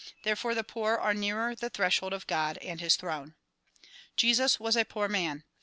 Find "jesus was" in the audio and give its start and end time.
4.15-4.75